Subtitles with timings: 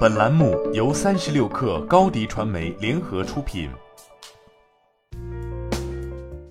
[0.00, 3.70] 本栏目由三十六克高低传媒联合出品。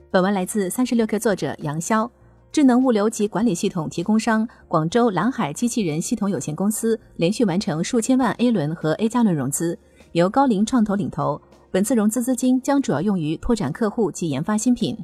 [0.09, 2.09] 本文来自三十六克作者杨潇。
[2.51, 9.77] 智能物流及管理系统提供商广州蓝海机器人系统有限公司连续完成数千万 A 轮和 A 加轮融资，
[10.14, 11.39] 由高瓴创投领投。
[11.70, 14.98] 本次融资资金将主要用于拓展客户及研发新品。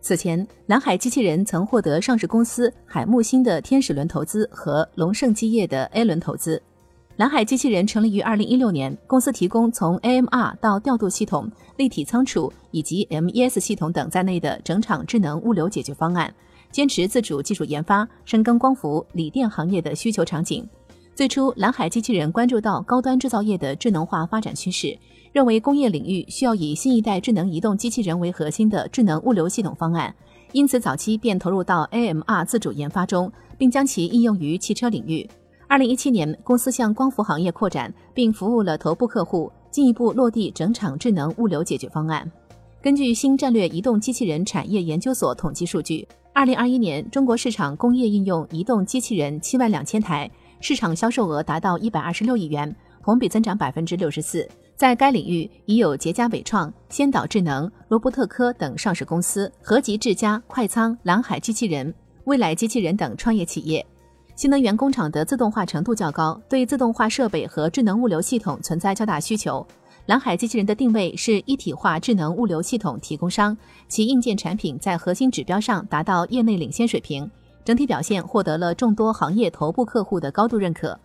[0.00, 6.60] 此前，蓝海机器人曾获得上市公司海木星的天使轮投资和龙盛基业的 A 轮投资。
[7.18, 16.32] 蓝海机器人成立于二零一六年，公司提供从 AMR 到调度系统、立体仓储以及 MES 系统等在内的整场智能物流解决方案，
[16.70, 20.64] 坚持自主技术研发，深耕光伏、锂电行业的需求场景。
[21.12, 24.96] 最初，蓝海机器人关注到高端制造业的智能化发展趋势。
[25.32, 30.14] 认为工业领域需要以新一代智能移动机器人为核心的智能物流系统方案，
[30.52, 35.28] 因此早期便投入到 AMR 自主研发中，并将其应用于汽车领域。
[35.68, 42.28] 二零一七年，公司向光伏行业扩展，并服务了头部客户，进一步落地整场智能物流解决方案。
[42.80, 54.48] 根据新战略移动机器人产业研究所统计数据，二零二一年中国市场工业应用移动机器人七万两千台，市场销售额达到一百二十六亿元，同比增长百分之六十四。
[54.74, 61.92] 在该领域已有捷佳伟创、先导智能、罗伯特科等上市公司，合集智家、快仓、蓝海机器人、
[62.24, 63.84] 未来机器人等创业企业。
[64.38, 69.66] 新能源工厂的自动化程度较高，对自动化设备和智能物流系统存在较大需求。
[70.06, 73.58] 蓝海机器人的定位是一体化智能物流系统提供商，
[73.88, 77.28] 其硬件产品在核心指标上达到业内领先水平，
[77.64, 80.96] 整体表现获得了众多行业头部客户的高度认可。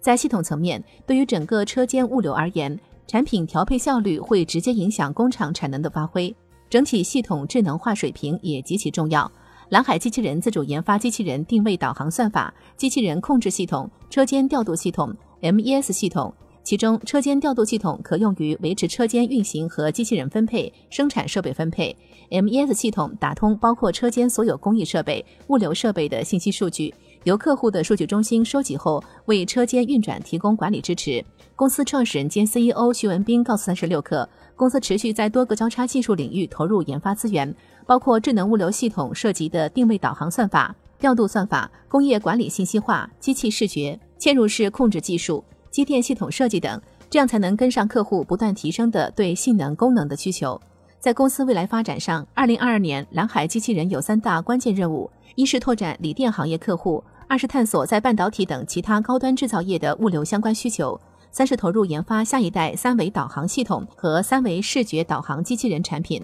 [0.00, 6.34] 在系统层面，对于整个车间物流而言，产品调配效率会直接影响工厂产能的发挥，
[6.68, 9.30] 整体系统智能化水平也极其重要。
[9.70, 21.96] 蓝海机器人自主研发机器人定位导航算法、机器人控制系统、车间调度系统、MES 系统，其中车间调度系统可用于维持车间运行和机器人分配、生产设备分配
[22.30, 26.92] ；MES 系统打通包括车间所有工艺设备、物流设备的信息数据。
[27.24, 31.24] 由客户的数据中心收集后，为车间运转提供管理支持。
[31.54, 34.26] 公司创始人兼 CEO 徐文斌告诉三十六氪，
[34.60, 37.54] 公司持续在多个交叉技术领域投入研发资源，
[37.86, 46.78] 包括智能物流系统涉及的定位导航算法、调度算法、工业管理信息化、机器视觉、嵌入式控制技术、机电系统设计等，
[47.08, 50.60] 这样才能跟上客户不断提升的对性能功能的需求。
[50.98, 55.10] 在公司未来发展上，二零二二年蓝海机器人有三大关键任务。
[55.36, 61.00] 一是拓展锂电行业客户，二是探索在半导体等其他高端制造业的物流相关需求，
[61.32, 66.22] 三是投入研发下一代三维导航系统和三维视觉导航机器人产品。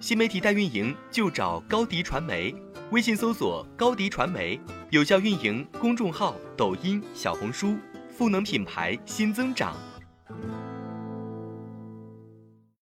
[0.00, 2.54] 新媒体代运营就找高迪传媒，
[2.90, 4.58] 微信搜索高迪传媒，
[4.90, 7.76] 有效运营公众号、抖音、小红书，
[8.16, 9.74] 赋能品牌新增长。